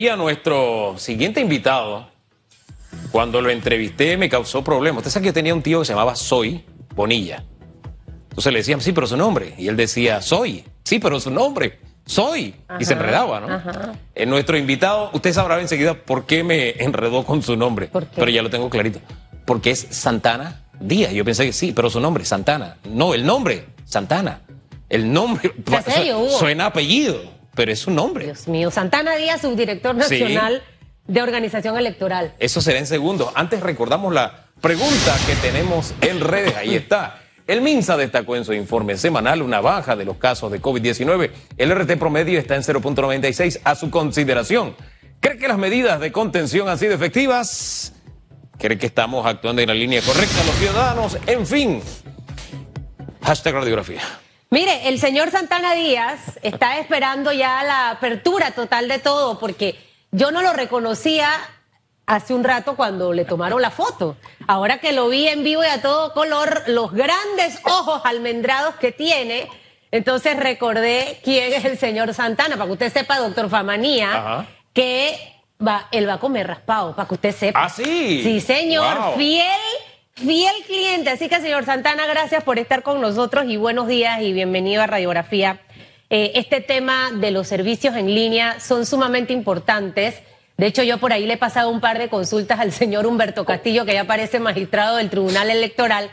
Y 0.00 0.06
a 0.06 0.14
nuestro 0.14 0.94
siguiente 0.96 1.40
invitado, 1.40 2.08
cuando 3.10 3.42
lo 3.42 3.50
entrevisté 3.50 4.16
me 4.16 4.28
causó 4.28 4.62
problemas. 4.62 4.98
Usted 4.98 5.10
sabe 5.10 5.24
que 5.24 5.26
yo 5.30 5.34
tenía 5.34 5.52
un 5.52 5.60
tío 5.60 5.80
que 5.80 5.86
se 5.86 5.92
llamaba 5.92 6.14
Soy 6.14 6.64
Bonilla. 6.94 7.42
Entonces 8.28 8.52
le 8.52 8.60
decían, 8.60 8.80
sí, 8.80 8.92
pero 8.92 9.08
su 9.08 9.16
nombre. 9.16 9.54
Y 9.58 9.66
él 9.66 9.76
decía, 9.76 10.22
Soy, 10.22 10.64
sí, 10.84 11.00
pero 11.00 11.18
su 11.18 11.32
nombre, 11.32 11.80
Soy. 12.06 12.54
y 12.78 12.84
se 12.84 12.92
enredaba, 12.92 13.40
¿no? 13.40 13.60
En 14.14 14.30
nuestro 14.30 14.56
invitado, 14.56 15.10
usted 15.14 15.32
sabrá 15.32 15.60
enseguida 15.60 15.94
por 15.94 16.26
qué 16.26 16.44
me 16.44 16.80
enredó 16.80 17.24
con 17.24 17.42
su 17.42 17.56
nombre. 17.56 17.90
Pero 18.14 18.30
ya 18.30 18.42
lo 18.42 18.50
tengo 18.50 18.70
clarito. 18.70 19.00
Porque 19.44 19.72
es 19.72 19.84
Santana 19.90 20.62
Díaz. 20.78 21.12
Yo 21.12 21.24
pensé 21.24 21.44
que 21.44 21.52
sí, 21.52 21.72
pero 21.72 21.90
su 21.90 21.98
nombre, 21.98 22.24
Santana. 22.24 22.76
No, 22.88 23.14
el 23.14 23.26
nombre, 23.26 23.66
Santana. 23.84 24.42
El 24.88 25.12
nombre 25.12 25.52
suena 26.38 26.66
apellido 26.66 27.37
pero 27.58 27.72
es 27.72 27.80
su 27.80 27.90
nombre. 27.90 28.26
Dios 28.26 28.46
mío, 28.46 28.70
Santana 28.70 29.16
Díaz, 29.16 29.40
subdirector 29.40 29.92
nacional 29.96 30.62
de 31.08 31.22
organización 31.22 31.76
electoral. 31.76 32.32
Eso 32.38 32.60
será 32.60 32.78
en 32.78 32.86
segundo. 32.86 33.32
Antes 33.34 33.58
recordamos 33.58 34.14
la 34.14 34.44
pregunta 34.60 35.16
que 35.26 35.34
tenemos 35.34 35.92
en 36.00 36.20
redes. 36.20 36.54
Ahí 36.54 36.76
está. 36.76 37.18
El 37.48 37.60
MINSA 37.60 37.96
destacó 37.96 38.36
en 38.36 38.44
su 38.44 38.52
informe 38.52 38.96
semanal 38.96 39.42
una 39.42 39.60
baja 39.60 39.96
de 39.96 40.04
los 40.04 40.18
casos 40.18 40.52
de 40.52 40.62
COVID-19. 40.62 41.32
El 41.56 41.74
RT 41.74 41.98
promedio 41.98 42.38
está 42.38 42.54
en 42.54 42.62
0.96 42.62 43.58
a 43.64 43.74
su 43.74 43.90
consideración. 43.90 44.76
¿Cree 45.18 45.36
que 45.36 45.48
las 45.48 45.58
medidas 45.58 45.98
de 45.98 46.12
contención 46.12 46.68
han 46.68 46.78
sido 46.78 46.94
efectivas? 46.94 47.92
¿Cree 48.56 48.78
que 48.78 48.86
estamos 48.86 49.26
actuando 49.26 49.62
en 49.62 49.66
la 49.66 49.74
línea 49.74 50.00
correcta 50.02 50.44
los 50.46 50.54
ciudadanos? 50.54 51.18
En 51.26 51.44
fin. 51.44 51.82
Hashtag 53.20 53.54
radiografía. 53.54 54.02
Mire, 54.50 54.88
el 54.88 54.98
señor 54.98 55.30
Santana 55.30 55.74
Díaz 55.74 56.38
está 56.42 56.78
esperando 56.78 57.32
ya 57.32 57.62
la 57.64 57.90
apertura 57.90 58.52
total 58.52 58.88
de 58.88 58.98
todo, 58.98 59.38
porque 59.38 59.78
yo 60.10 60.30
no 60.30 60.40
lo 60.40 60.54
reconocía 60.54 61.30
hace 62.06 62.32
un 62.32 62.42
rato 62.42 62.74
cuando 62.74 63.12
le 63.12 63.26
tomaron 63.26 63.60
la 63.60 63.70
foto. 63.70 64.16
Ahora 64.46 64.78
que 64.78 64.92
lo 64.92 65.10
vi 65.10 65.28
en 65.28 65.44
vivo 65.44 65.62
y 65.62 65.66
a 65.66 65.82
todo 65.82 66.14
color, 66.14 66.62
los 66.66 66.92
grandes 66.92 67.60
ojos 67.64 68.00
almendrados 68.04 68.76
que 68.76 68.90
tiene, 68.90 69.50
entonces 69.90 70.38
recordé 70.38 71.20
quién 71.22 71.52
es 71.52 71.66
el 71.66 71.76
señor 71.76 72.14
Santana, 72.14 72.56
para 72.56 72.66
que 72.66 72.72
usted 72.72 72.92
sepa, 72.92 73.18
doctor 73.18 73.50
Famanía, 73.50 74.46
que 74.72 75.42
va, 75.64 75.88
él 75.92 76.08
va 76.08 76.14
a 76.14 76.20
comer 76.20 76.46
raspado, 76.46 76.96
para 76.96 77.06
que 77.06 77.14
usted 77.14 77.34
sepa. 77.34 77.64
Ah, 77.64 77.68
sí. 77.68 78.22
Sí, 78.22 78.40
señor, 78.40 79.14
fiel 79.18 79.44
fiel 80.18 80.52
cliente. 80.66 81.10
Así 81.10 81.28
que, 81.28 81.40
señor 81.40 81.64
Santana, 81.64 82.06
gracias 82.06 82.42
por 82.42 82.58
estar 82.58 82.82
con 82.82 83.00
nosotros 83.00 83.46
y 83.48 83.56
buenos 83.56 83.86
días 83.86 84.20
y 84.20 84.32
bienvenido 84.32 84.82
a 84.82 84.86
Radiografía. 84.86 85.60
Eh, 86.10 86.32
este 86.34 86.60
tema 86.60 87.10
de 87.14 87.30
los 87.30 87.46
servicios 87.46 87.94
en 87.94 88.12
línea 88.12 88.58
son 88.58 88.84
sumamente 88.84 89.32
importantes. 89.32 90.16
De 90.56 90.66
hecho, 90.66 90.82
yo 90.82 90.98
por 90.98 91.12
ahí 91.12 91.24
le 91.24 91.34
he 91.34 91.38
pasado 91.38 91.70
un 91.70 91.80
par 91.80 91.98
de 91.98 92.08
consultas 92.08 92.58
al 92.58 92.72
señor 92.72 93.06
Humberto 93.06 93.44
Castillo, 93.44 93.84
que 93.84 93.94
ya 93.94 94.04
parece 94.04 94.40
magistrado 94.40 94.96
del 94.96 95.08
Tribunal 95.08 95.50
Electoral, 95.50 96.10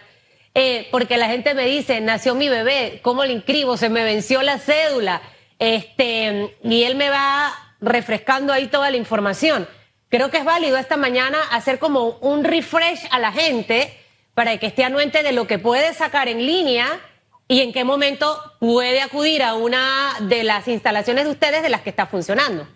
eh, 0.53 0.87
porque 0.91 1.17
la 1.17 1.27
gente 1.27 1.55
me 1.55 1.65
dice, 1.65 1.99
nació 1.99 2.35
mi 2.35 2.47
bebé, 2.47 2.99
¿cómo 3.01 3.25
le 3.25 3.33
inscribo? 3.33 3.75
Se 3.75 3.89
me 3.89 4.03
venció 4.03 4.43
la 4.43 4.59
cédula. 4.59 5.21
Este, 5.57 6.53
y 6.63 6.83
él 6.83 6.95
me 6.95 7.09
va 7.09 7.53
refrescando 7.81 8.53
ahí 8.53 8.67
toda 8.67 8.91
la 8.91 8.97
información 8.97 9.67
creo 10.09 10.29
que 10.29 10.37
es 10.37 10.45
válido 10.45 10.77
esta 10.77 10.97
mañana 10.97 11.37
hacer 11.51 11.79
como 11.79 12.17
un 12.21 12.43
refresh 12.43 13.07
a 13.11 13.19
la 13.19 13.31
gente 13.31 13.91
para 14.33 14.57
que 14.57 14.67
esté 14.67 14.83
anuente 14.83 15.23
de 15.23 15.31
lo 15.31 15.47
que 15.47 15.59
puede 15.59 15.93
sacar 15.93 16.27
en 16.27 16.45
línea 16.45 16.87
y 17.47 17.61
en 17.61 17.71
qué 17.71 17.83
momento 17.83 18.37
puede 18.59 19.01
acudir 19.01 19.43
a 19.43 19.55
una 19.55 20.13
de 20.21 20.43
las 20.43 20.67
instalaciones 20.67 21.25
de 21.25 21.31
ustedes 21.31 21.63
de 21.63 21.69
las 21.69 21.81
que 21.81 21.89
está 21.89 22.05
funcionando. 22.05 22.67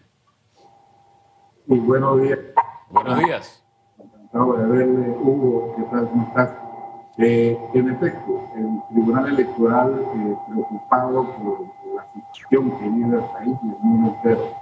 Muy 1.65 1.79
buenos 1.79 2.21
días. 2.21 2.39
Buenos 2.89 3.19
días. 3.19 3.63
Encantado 3.99 4.53
de 4.53 4.65
verle, 4.65 5.09
Hugo. 5.09 5.75
¿Qué 5.75 5.83
tal? 5.83 6.09
¿Cómo 6.09 6.27
estás? 6.27 6.49
Eh, 7.17 7.57
en 7.73 7.89
efecto, 7.89 8.49
el 8.55 8.79
Tribunal 8.89 9.27
Electoral, 9.27 9.93
eh, 9.99 10.35
preocupado 10.47 11.35
por 11.35 11.61
la 11.95 12.07
situación 12.13 12.71
que 12.79 12.89
vive 12.89 13.17
el 13.17 13.23
país 13.23 13.57
y 13.61 13.67
el 13.67 13.75
mundo 13.81 14.15
entero, 14.15 14.55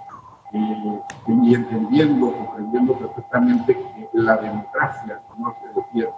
y 0.52 1.56
entendiendo, 1.56 2.32
comprendiendo 2.32 2.94
perfectamente 2.94 3.76
que 3.76 4.10
la 4.14 4.38
democracia 4.38 5.22
no 5.38 5.54
se 5.62 5.80
refiere, 5.80 6.14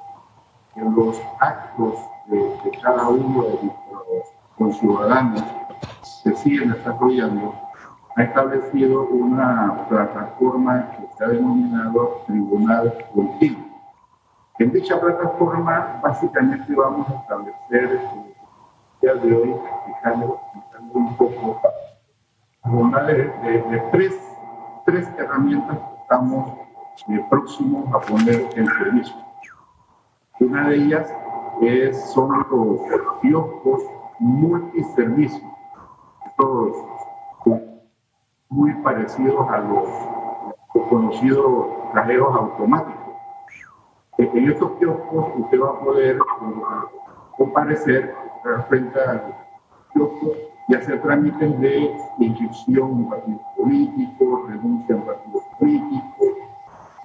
que 0.74 0.82
los 0.82 1.22
actos 1.40 1.96
de, 2.28 2.72
cada 2.82 3.08
uno 3.08 3.44
de 3.44 3.50
nuestros 3.64 4.34
conciudadanos 4.58 5.44
se 6.02 6.36
siguen 6.36 6.72
desarrollando, 6.72 7.56
ha 8.16 8.24
establecido 8.24 9.08
una 9.08 9.88
plataforma 9.88 10.92
que 10.92 11.08
se 11.18 11.24
ha 11.24 11.28
denominado 11.30 12.22
Tribunal 12.28 12.94
Contigo. 13.14 13.62
En 14.60 14.72
dicha 14.74 15.00
plataforma, 15.00 16.00
básicamente 16.04 16.76
vamos 16.76 17.08
a 17.10 17.14
establecer, 17.14 18.02
el 19.02 19.02
día 19.02 19.14
de 19.16 19.36
hoy, 19.36 19.52
explicando 19.52 20.42
un 20.94 21.16
poco 21.16 21.62
de, 22.70 23.84
tres, 23.92 24.38
tres, 24.86 25.08
herramientas 25.18 25.78
que 25.78 26.02
estamos 26.02 26.52
eh, 27.10 27.26
próximos 27.30 27.92
a 27.94 28.00
poner 28.00 28.48
en 28.56 28.68
servicio. 28.68 29.16
Una 30.40 30.70
de 30.70 30.76
ellas 30.76 31.14
es, 31.62 32.12
son 32.12 32.46
los 32.52 32.82
kioscos 33.22 33.82
multiservicios, 34.20 35.52
todos 36.38 36.78
muy 38.50 38.74
parecidos 38.76 39.48
a 39.50 39.60
los 39.60 40.88
conocidos 40.90 41.68
cajeros 41.94 42.36
automáticos. 42.36 43.16
En 44.18 44.52
estos 44.52 44.72
kioscos 44.80 45.26
usted 45.38 45.62
va 45.62 45.70
a 45.70 45.80
poder 45.80 46.18
eh, 46.18 46.20
comparecer 47.38 48.14
frente 48.68 49.00
al 49.00 49.36
kiosco 49.94 50.49
y 50.70 50.76
hacer 50.76 51.02
trámites 51.02 51.60
de 51.60 51.92
inscripción 52.20 52.92
en 52.92 53.10
partidos 53.10 53.42
políticos, 53.58 54.50
renuncia 54.50 54.96
en 54.96 55.02
partidos 55.02 55.44
políticos. 55.60 56.28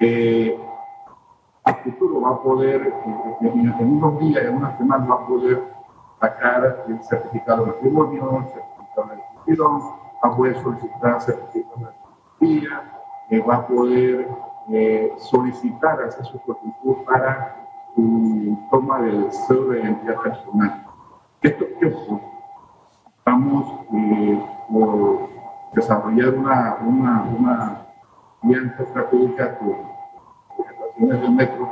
Eh, 0.01 0.61
a 1.65 1.75
futuro 1.77 2.21
va 2.21 2.31
a 2.31 2.43
poder, 2.43 2.83
eh, 2.87 3.49
en, 3.81 3.89
unos 3.91 4.19
días, 4.21 4.45
en 4.45 4.57
unas 4.57 4.77
semanas, 4.77 5.11
va 5.11 5.15
a 5.15 5.27
poder 5.27 5.63
sacar 6.21 6.85
el 6.87 7.03
certificado 7.03 7.65
de 7.65 7.73
matrimonio, 7.73 8.39
el 8.39 8.53
certificado 8.53 9.09
de 9.09 9.15
inscripción, 9.17 9.83
va 10.23 10.29
a 10.29 10.37
poder 10.37 10.63
solicitar 10.63 11.23
certificado 11.23 11.77
de 11.77 11.85
matrimonio, 11.85 12.81
eh, 13.31 13.41
va 13.41 13.55
a 13.55 13.67
poder 13.67 14.29
eh, 14.69 15.13
solicitar 15.17 16.03
hacer 16.03 16.27
su 16.27 16.39
solicitud 16.41 17.05
para 17.07 17.57
toma 18.71 19.01
del 19.01 19.29
cero 19.31 19.69
de 19.69 19.81
identidad 19.81 20.21
personal. 20.21 20.87
Esto 21.41 21.65
que 21.81 21.87
Estamos 23.35 23.81
eh, 23.93 24.41
desarrollar 25.73 26.35
una, 26.35 26.77
una, 26.87 27.23
una 27.37 27.87
alianza 28.45 28.85
estratégica 28.85 29.59
con 29.59 29.75
estaciones 30.65 31.21
del 31.21 31.33
metro 31.33 31.69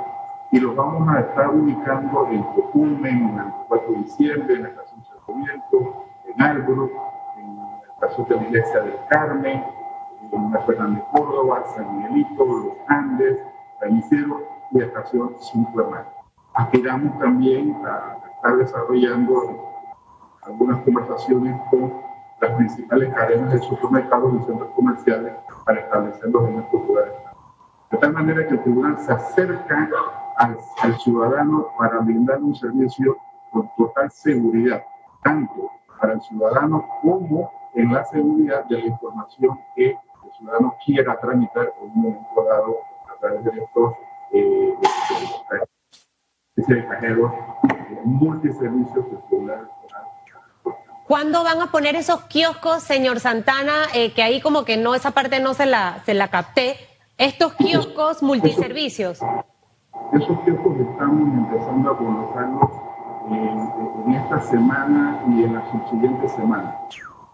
y 0.51 0.59
los 0.59 0.75
vamos 0.75 1.09
a 1.09 1.21
estar 1.21 1.55
ubicando 1.55 2.27
en 2.33 2.43
Tocumen, 2.57 3.29
en 3.29 3.39
el 3.39 3.53
4 3.69 3.93
de 3.93 3.99
diciembre, 3.99 4.55
en 4.57 4.63
la 4.65 4.69
estación 4.71 5.05
Sarmiento, 5.25 6.05
en 6.35 6.43
Álvaro, 6.43 6.91
en 7.39 7.57
la 7.57 7.93
estación 7.95 8.29
de 8.29 8.35
la 8.35 8.43
Iglesia 8.43 8.81
del 8.81 8.97
Carmen, 9.09 9.65
en 10.33 10.53
la 10.53 10.61
Fernández 10.63 11.05
Córdoba, 11.13 11.63
San 11.77 11.97
Miguelito, 11.97 12.45
Los 12.45 12.75
Andes, 12.89 13.39
San 13.79 13.97
Isidro 13.99 14.43
y 14.73 14.79
la 14.81 14.87
estación 14.87 15.37
Cinco 15.39 15.81
Hermanos. 15.81 16.09
Aspiramos 16.55 17.17
también 17.21 17.81
a 17.87 18.17
estar 18.35 18.57
desarrollando 18.57 19.72
algunas 20.43 20.83
conversaciones 20.83 21.61
con 21.71 21.93
las 22.41 22.53
principales 22.57 23.15
cadenas 23.15 23.53
de 23.53 23.59
supermercados 23.61 24.35
y 24.35 24.45
centros 24.45 24.71
comerciales 24.71 25.33
para 25.65 25.81
establecerlos 25.81 26.49
en 26.49 26.59
estos 26.59 26.87
lugares. 26.87 27.13
De 27.91 27.99
tal 27.99 28.13
manera 28.13 28.47
que 28.47 28.55
el 28.55 28.63
tribunal 28.63 28.99
se 28.99 29.13
acerca 29.13 29.89
al, 30.37 30.59
al 30.83 30.99
ciudadano 30.99 31.69
para 31.79 31.99
brindar 32.01 32.43
un 32.43 32.55
servicio 32.55 33.17
con 33.53 33.71
total 33.77 34.11
seguridad, 34.11 34.83
tanto 35.23 35.71
para 36.01 36.15
el 36.15 36.21
ciudadano 36.23 36.89
como 37.03 37.51
en 37.75 37.93
la 37.93 38.05
seguridad 38.05 38.65
de 38.65 38.79
la 38.79 38.87
información 38.87 39.59
que 39.77 39.91
el 39.91 40.33
ciudadano 40.39 40.75
quiera 40.85 41.21
tramitar 41.21 41.73
en 41.81 41.91
un 41.91 42.03
momento 42.03 42.45
dado 42.45 42.79
a 43.09 43.21
través 43.21 43.45
de 43.45 43.51
estos 43.63 43.95
eh, 44.33 44.75
de 46.57 46.87
cajeros 46.87 47.33
eh, 47.33 48.01
multiservicios 48.05 49.07
que 49.07 49.13
el 49.13 49.23
tribunal 49.29 49.71
¿Cuándo 51.13 51.45
van 51.45 51.61
a 51.61 51.67
poner 51.67 51.95
esos 51.95 52.23
kioscos, 52.23 52.83
señor 52.85 53.21
Santana? 53.21 53.85
Eh, 53.93 54.15
que 54.15 54.23
ahí 54.23 54.41
como 54.41 54.65
que 54.65 54.79
no, 54.79 54.95
esa 54.95 55.11
parte 55.11 55.41
no 55.41 55.53
se 55.53 55.67
la, 55.67 55.99
se 56.07 56.15
la 56.15 56.29
capté. 56.29 56.77
Estos 57.19 57.53
kioscos 57.53 58.23
multiservicios. 58.23 59.21
Esos 60.15 60.41
kioscos 60.41 60.75
estamos 60.81 61.29
empezando 61.35 61.91
a 61.91 61.99
colocarlos 61.99 62.71
en, 63.29 64.15
esta 64.15 64.41
semana 64.41 65.23
y 65.29 65.43
en 65.43 65.53
las 65.53 65.71
subsiguientes 65.71 66.33
semanas. 66.33 66.77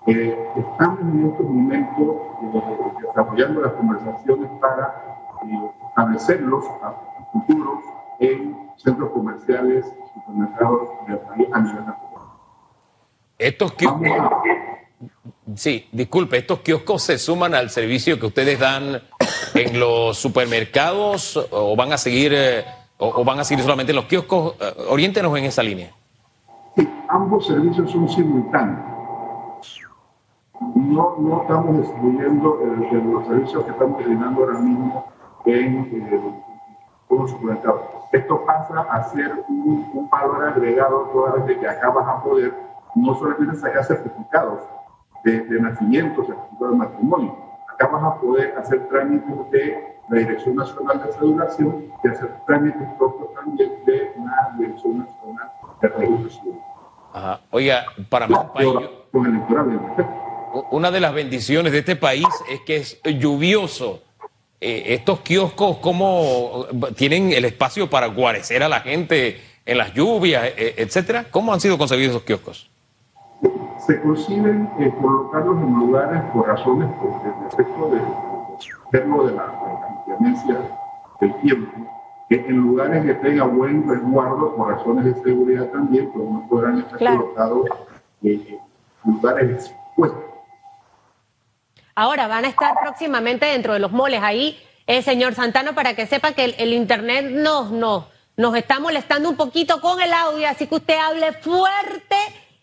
Eh, 0.08 0.36
estamos 0.56 0.98
en 0.98 1.30
estos 1.30 1.46
momentos 1.46 2.16
eh, 2.42 2.62
desarrollando 3.06 3.60
las 3.60 3.72
conversaciones 3.74 4.50
para 4.60 5.04
eh, 5.44 5.70
establecerlos 5.86 6.64
a 6.82 6.94
futuros 7.32 7.84
en 8.18 8.56
centros 8.74 9.10
comerciales, 9.12 9.86
supermercados 10.14 10.88
del 11.06 11.18
país 11.18 11.46
a 11.52 11.60
nivel 11.60 11.86
nacional. 11.86 12.07
Estos 13.38 13.72
kioscos, 13.72 14.08
sí, 15.54 15.88
disculpe, 15.92 16.38
estos 16.38 16.60
kioscos 16.60 17.02
se 17.02 17.18
suman 17.18 17.54
al 17.54 17.70
servicio 17.70 18.18
que 18.18 18.26
ustedes 18.26 18.58
dan 18.58 19.00
en 19.54 19.78
los 19.78 20.18
supermercados 20.18 21.36
o 21.50 21.76
van 21.76 21.92
a 21.92 21.98
seguir 21.98 22.34
o, 22.98 23.24
van 23.24 23.38
a 23.38 23.44
seguir 23.44 23.62
solamente 23.62 23.92
en 23.92 23.96
los 23.96 24.06
kioscos. 24.06 24.56
Oriéntenos 24.88 25.36
en 25.38 25.44
esa 25.44 25.62
línea. 25.62 25.92
Sí, 26.76 26.88
ambos 27.08 27.46
servicios 27.46 27.90
son 27.90 28.08
simultáneos 28.08 28.98
no, 30.60 31.16
no 31.18 31.42
estamos 31.42 31.78
distribuyendo 31.78 32.60
los 32.64 33.26
servicios 33.26 33.64
que 33.64 33.70
estamos 33.70 34.04
brindando 34.04 34.40
ahora 34.42 34.58
mismo 34.58 35.06
en 35.46 36.12
los 37.10 37.30
supermercados. 37.30 37.80
Esto 38.12 38.44
pasa 38.44 38.80
a 38.90 39.04
ser 39.04 39.44
un, 39.48 40.08
valor 40.10 40.48
agregado 40.48 41.10
toda 41.12 41.32
vez 41.32 41.58
que 41.58 41.68
acá 41.68 41.90
vas 41.90 42.08
a 42.08 42.22
poder 42.22 42.54
no 43.02 43.14
solamente 43.18 43.56
sacar 43.56 43.84
certificados 43.84 44.60
de, 45.24 45.60
nacimiento, 45.60 46.24
certificados 46.24 46.72
de 46.72 46.76
matrimonio, 46.76 47.36
acá 47.72 47.88
vas 47.88 48.04
a 48.04 48.20
poder 48.20 48.54
hacer 48.58 48.88
trámites 48.88 49.50
de 49.50 49.96
la 50.08 50.18
Dirección 50.18 50.56
Nacional 50.56 51.02
de 51.04 51.12
Cedulación 51.12 51.84
y 52.02 52.08
hacer 52.08 52.30
trámites 52.46 52.88
propios 52.98 53.34
también 53.34 53.70
de 53.84 54.10
la 54.24 54.54
Dirección 54.58 54.98
Nacional 54.98 55.50
de 55.82 55.88
Regulación. 55.88 56.60
Ajá. 57.12 57.40
Oiga, 57.50 57.84
para 58.08 58.26
más 58.26 58.46
una 60.70 60.90
de 60.90 61.00
las 61.00 61.12
bendiciones 61.12 61.72
de 61.72 61.80
este 61.80 61.96
país 61.96 62.26
es 62.50 62.60
que 62.60 62.76
es 62.76 63.00
lluvioso. 63.04 64.02
Eh, 64.60 64.94
estos 64.94 65.20
kioscos, 65.20 65.78
¿cómo 65.78 66.66
tienen 66.96 67.32
el 67.32 67.44
espacio 67.44 67.88
para 67.88 68.06
guarecer 68.06 68.62
a 68.62 68.68
la 68.68 68.80
gente 68.80 69.40
en 69.64 69.78
las 69.78 69.94
lluvias, 69.94 70.44
eh, 70.56 70.74
etcétera? 70.78 71.26
¿Cómo 71.30 71.52
han 71.52 71.60
sido 71.60 71.78
concebidos 71.78 72.10
esos 72.10 72.22
kioscos? 72.22 72.68
Se 73.88 73.98
consiguen 74.02 74.70
eh, 74.78 74.92
colocarlos 75.00 75.62
en 75.62 75.72
lugares 75.72 76.22
por 76.34 76.46
razones, 76.46 76.90
por 77.00 77.08
el 77.24 77.46
efecto 77.48 77.88
de, 77.88 78.00
verlo 78.92 79.26
de 79.26 79.34
la, 79.34 79.50
inclemencia 79.98 80.60
del 81.22 81.34
tiempo, 81.40 81.72
que 82.28 82.36
en 82.36 82.56
lugares 82.58 83.06
que 83.06 83.14
tengan 83.14 83.56
buen 83.56 83.88
resguardo 83.88 84.54
por 84.54 84.68
razones 84.76 85.06
de 85.06 85.14
seguridad 85.22 85.68
también, 85.68 86.10
pues 86.12 86.28
no 86.28 86.46
podrán 86.50 86.80
estar 86.80 86.98
colocados 86.98 87.66
en 88.22 88.60
lugares 89.06 89.50
expuestos 89.52 90.22
Ahora 91.94 92.28
van 92.28 92.44
a 92.44 92.48
estar 92.48 92.74
próximamente 92.80 93.46
dentro 93.46 93.72
de 93.72 93.78
los 93.78 93.90
moles. 93.90 94.20
Ahí, 94.22 94.58
eh, 94.86 95.00
señor 95.00 95.34
Santano, 95.34 95.74
para 95.74 95.94
que 95.94 96.06
sepa 96.06 96.32
que 96.32 96.44
el, 96.44 96.74
Internet 96.74 97.30
nos, 97.30 97.70
no, 97.70 98.06
nos 98.36 98.54
está 98.54 98.80
molestando 98.80 99.30
un 99.30 99.36
poquito 99.36 99.80
con 99.80 99.98
el 100.02 100.12
audio, 100.12 100.46
así 100.46 100.66
que 100.66 100.74
usted 100.74 100.96
hable 100.96 101.32
fuerte 101.32 102.16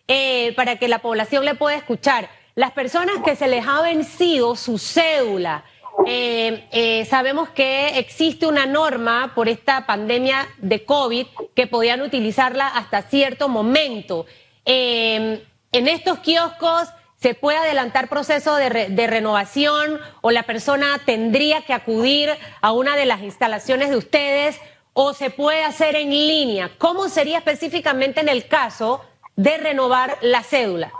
eh, 0.08 0.54
para 0.56 0.78
que 0.78 0.88
la 0.88 1.00
población 1.00 1.46
le 1.46 1.56
pueda 1.56 1.78
escuchar. 1.78 2.30
Las 2.56 2.72
personas 2.72 3.16
que 3.24 3.36
se 3.36 3.48
les 3.48 3.68
ha 3.68 3.82
vencido 3.82 4.56
su 4.56 4.78
cédula, 4.78 5.66
eh, 6.06 7.06
sabemos 7.10 7.50
que 7.50 8.00
existe 8.00 8.46
una 8.46 8.66
norma 8.66 9.34
por 9.36 9.50
esta 9.50 9.86
pandemia 9.86 10.48
de 10.58 10.86
COVID 10.86 11.26
que 11.54 11.68
podían 11.68 12.02
utilizarla 12.02 12.68
hasta 12.68 13.02
cierto 13.02 13.50
momento. 13.50 14.26
en 14.66 15.42
estos 15.72 16.20
kioscos 16.20 16.90
¿Se 17.26 17.34
puede 17.34 17.58
adelantar 17.58 18.08
proceso 18.08 18.56
de, 18.56 18.70
renovación 19.08 20.00
o 20.22 20.30
la 20.30 20.44
persona 20.44 21.02
tendría 21.06 21.62
que 21.62 21.74
acudir 21.74 22.30
a 22.62 22.72
una 22.72 22.96
de 22.96 23.08
las 23.08 23.22
instalaciones 23.22 23.90
de 23.90 23.98
ustedes 23.98 24.60
o 24.94 25.14
se 25.14 25.32
puede 25.32 25.64
hacer 25.64 25.96
en 25.96 26.12
línea? 26.12 26.72
¿Cómo 26.78 27.10
sería 27.10 27.40
específicamente 27.40 28.20
en 28.20 28.30
el 28.30 28.48
caso 28.48 29.02
de 29.36 29.58
renovar 29.58 30.18
la 30.22 30.44
cédula? 30.44 30.92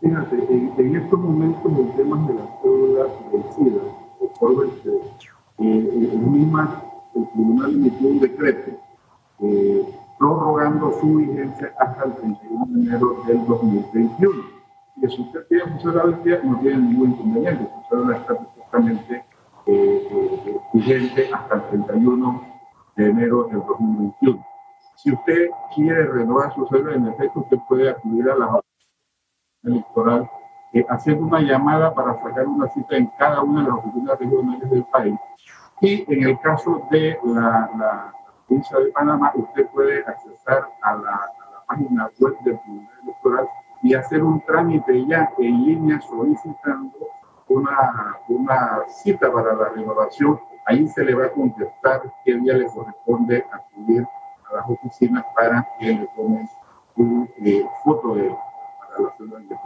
Fíjate, 0.00 0.36
en, 0.78 0.96
estos 0.96 1.18
momentos 1.18 1.72
el 1.78 1.96
tema 1.96 2.26
de 2.26 2.34
la 2.34 2.46
cédula 2.62 3.06
vencida, 3.32 3.80
por 4.38 4.64
el, 4.64 4.70
eh, 5.58 6.10
el, 6.12 6.18
misma, 6.18 6.82
el 7.14 7.28
tribunal 7.30 7.70
emitió 7.74 8.08
un 8.08 8.20
decreto 8.20 8.70
eh, 9.40 9.84
prorrogando 10.18 10.92
su 11.00 11.16
vigencia 11.16 11.74
hasta 11.78 12.04
el 12.04 12.14
31 12.16 12.66
de 12.68 12.80
enero 12.80 13.22
del 13.26 13.46
2021 13.46 14.60
que 15.00 15.08
si 15.08 15.22
usted 15.22 15.46
usar 15.76 15.94
la 15.94 16.04
bestia 16.04 16.40
no 16.44 16.58
tiene 16.60 16.78
ningún 16.78 17.10
inconveniente. 17.12 17.64
Su 17.64 17.96
cédula 17.96 18.16
está 18.16 18.34
perfectamente 18.34 19.24
eh, 19.66 20.08
eh, 20.10 20.60
vigente 20.74 21.30
hasta 21.32 21.54
el 21.54 21.84
31 21.86 22.42
de 22.96 23.06
enero 23.06 23.44
del 23.44 23.62
2021. 23.66 24.46
Si 25.02 25.10
usted 25.10 25.48
quiere 25.74 26.04
renovar 26.04 26.54
su 26.54 26.66
cédula, 26.66 26.94
en 26.94 27.06
efecto, 27.06 27.40
usted 27.40 27.56
puede 27.66 27.88
acudir 27.88 28.30
a 28.30 28.36
la 28.36 28.60
electoral 29.62 30.30
eh, 30.74 30.84
haciendo 30.90 31.24
una 31.24 31.40
llamada 31.40 31.94
para 31.94 32.20
sacar 32.22 32.46
una 32.46 32.68
cita 32.68 32.96
en 32.96 33.06
cada 33.18 33.42
una 33.42 33.62
de 33.62 33.68
las 33.70 33.78
oficinas 33.78 34.18
regionales 34.18 34.70
del 34.70 34.84
país. 34.84 35.18
Y 35.80 36.04
en 36.12 36.28
el 36.28 36.38
caso 36.40 36.86
de 36.90 37.18
la, 37.24 37.70
la 37.78 38.12
provincia 38.46 38.78
de 38.78 38.92
Panamá, 38.92 39.32
usted 39.36 39.66
puede 39.68 40.00
accesar 40.00 40.68
a 40.82 40.94
la, 40.96 41.12
a 41.14 41.50
la 41.50 41.64
página 41.66 42.10
web 42.18 42.38
del 42.44 42.60
Tribunal 42.60 42.98
Electoral 43.02 43.48
y 43.82 43.94
hacer 43.94 44.22
un 44.22 44.38
trámite 44.42 45.06
ya 45.06 45.32
en 45.38 45.64
línea 45.64 45.98
solicitando 46.02 46.98
una, 47.48 48.18
una 48.28 48.82
cita 48.86 49.32
para 49.32 49.54
la 49.54 49.70
renovación. 49.70 50.38
Ahí 50.66 50.86
se 50.88 51.04
le 51.04 51.14
va 51.14 51.24
a 51.24 51.32
contestar 51.32 52.02
qué 52.22 52.34
día 52.34 52.52
le 52.52 52.66
corresponde 52.66 53.46
acudir 53.50 54.06
oficinas 54.70 55.24
para 55.34 55.66
que 55.78 55.86
le 55.86 56.08
tomen 56.16 56.48
su 56.96 57.28
eh, 57.44 57.64
foto 57.84 58.14
de 58.14 58.28
para 58.28 59.02
la 59.02 59.16
cédula 59.16 59.38
de 59.38 59.56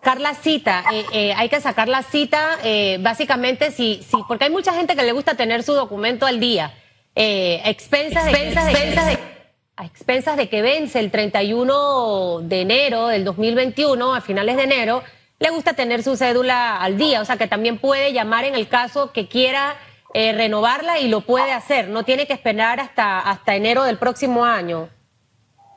sacar 0.00 0.20
la 0.20 0.34
cita, 0.34 0.84
eh, 0.92 1.06
eh, 1.12 1.32
hay 1.34 1.48
que 1.48 1.60
sacar 1.62 1.88
la 1.88 2.02
cita, 2.02 2.58
básicamente, 3.00 3.70
sí, 3.70 4.02
sí, 4.06 4.18
porque 4.28 4.44
hay 4.44 4.50
mucha 4.50 4.74
gente 4.74 4.94
que 4.94 5.02
le 5.02 5.12
gusta 5.12 5.34
tener 5.34 5.62
su 5.62 5.72
documento 5.72 6.26
al 6.26 6.40
día. 6.40 6.74
expensas, 7.14 8.26
expensas, 8.26 8.68
expensas 8.68 9.06
de 9.06 9.34
a 9.76 9.86
expensas 9.86 10.36
de 10.36 10.48
que 10.48 10.62
vence 10.62 11.00
el 11.00 11.10
31 11.10 12.40
de 12.42 12.60
enero 12.60 13.08
del 13.08 13.24
2021, 13.24 14.14
a 14.14 14.20
finales 14.20 14.56
de 14.56 14.62
enero, 14.64 15.02
le 15.40 15.50
gusta 15.50 15.74
tener 15.74 16.02
su 16.02 16.16
cédula 16.16 16.76
al 16.76 16.96
día, 16.96 17.20
o 17.20 17.24
sea 17.24 17.36
que 17.36 17.48
también 17.48 17.78
puede 17.78 18.12
llamar 18.12 18.44
en 18.44 18.54
el 18.54 18.68
caso 18.68 19.12
que 19.12 19.26
quiera 19.26 19.76
eh, 20.14 20.32
renovarla 20.32 21.00
y 21.00 21.08
lo 21.08 21.22
puede 21.22 21.50
hacer, 21.52 21.88
no 21.88 22.04
tiene 22.04 22.28
que 22.28 22.32
esperar 22.34 22.78
hasta, 22.78 23.18
hasta 23.18 23.56
enero 23.56 23.82
del 23.82 23.98
próximo 23.98 24.44
año. 24.44 24.88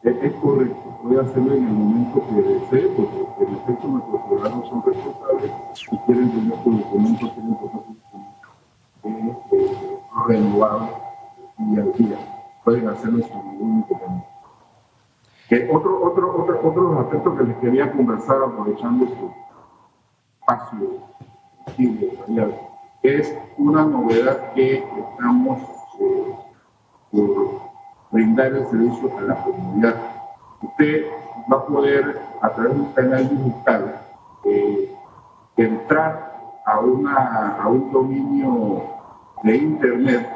Es, 0.03 0.31
correcto, 0.35 0.99
puede 1.01 1.21
hacerlo 1.21 1.55
en 1.55 1.63
el 1.65 1.73
momento 1.73 2.23
que 2.29 2.35
desee, 2.35 2.87
porque 2.95 3.17
en 3.43 3.55
efecto 3.55 3.87
nuestros 3.87 4.21
ciudadanos 4.27 4.69
son 4.69 4.83
responsables 4.83 5.51
y 5.91 5.97
quieren 6.05 6.31
tener 6.31 6.63
su 6.63 6.71
documento, 6.71 7.33
quieren 7.33 7.57
tener 9.01 9.35
su 9.49 9.55
eh, 9.55 9.99
renovado 10.27 11.01
y 11.57 11.79
al 11.79 11.93
día 11.93 12.17
pueden 12.63 12.87
hacerlo 12.89 13.23
sin 13.25 13.51
ningún 13.51 13.77
inconveniente. 13.79 14.27
Que 15.49 15.67
otro, 15.73 16.03
otro, 16.03 16.43
otro, 16.43 16.59
otro 16.63 16.99
aspecto 16.99 17.37
que 17.37 17.43
les 17.43 17.57
quería 17.57 17.91
conversar 17.91 18.37
aprovechando 18.43 19.07
su 19.07 19.33
espacio 20.41 21.07
es 23.07 23.37
una 23.57 23.85
novedad 23.85 24.53
que 24.53 24.83
estamos 24.97 25.61
eh, 25.99 26.35
por 27.11 27.61
brindar 28.11 28.47
el 28.47 28.67
servicio 28.67 29.17
a 29.17 29.21
la 29.21 29.35
comunidad. 29.43 29.95
Usted 30.61 31.05
va 31.51 31.57
a 31.57 31.65
poder, 31.65 32.19
a 32.41 32.49
través 32.49 32.73
de 32.73 32.79
un 32.79 32.93
canal 32.93 33.29
digital, 33.29 34.01
eh, 34.45 34.95
entrar 35.55 36.33
a, 36.65 36.79
una, 36.79 37.57
a 37.61 37.67
un 37.67 37.91
dominio 37.91 38.83
de 39.43 39.55
Internet 39.55 40.27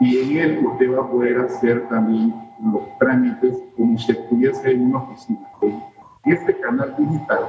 y 0.00 0.18
en 0.18 0.38
él 0.38 0.66
usted 0.66 0.96
va 0.96 1.02
a 1.02 1.08
poder 1.08 1.40
hacer 1.40 1.88
también 1.88 2.34
los 2.62 2.82
trámites 2.98 3.58
como 3.76 3.98
si 3.98 4.12
estuviese 4.12 4.72
en 4.72 4.86
una 4.86 4.98
oficina. 4.98 5.40
En 5.60 5.82
este 6.24 6.58
canal 6.60 6.94
digital, 6.96 7.48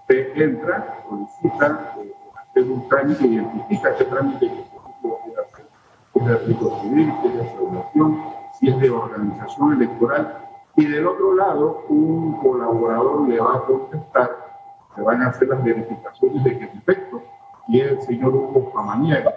usted 0.00 0.36
entra, 0.36 1.02
solicita, 1.08 1.94
eh, 1.98 2.05
un 2.72 2.88
trámite, 2.88 3.26
identifica 3.26 3.94
qué 3.96 4.04
trámite 4.04 4.46
que 4.46 4.64
quiere 4.64 5.40
hacer, 5.40 5.66
si 6.12 6.18
es 6.18 6.26
de 6.26 6.38
riesgo 6.38 6.80
civil, 6.82 7.14
si 7.20 7.28
es 7.28 7.34
de 7.34 7.42
aseguración, 7.42 8.22
si 8.58 8.68
es 8.68 8.80
de 8.80 8.90
organización 8.90 9.72
electoral, 9.72 10.38
y 10.76 10.84
del 10.84 11.06
otro 11.06 11.34
lado, 11.34 11.84
un 11.88 12.32
colaborador 12.34 13.28
le 13.28 13.40
va 13.40 13.56
a 13.56 13.60
contestar, 13.62 14.30
se 14.94 15.02
van 15.02 15.22
a 15.22 15.28
hacer 15.28 15.48
las 15.48 15.64
verificaciones 15.64 16.44
de 16.44 16.58
que 16.58 16.64
efecto, 16.64 17.22
y 17.68 17.80
el 17.80 18.00
señor 18.02 18.34
Hugo 18.34 18.72
Pamaniega, 18.72 19.32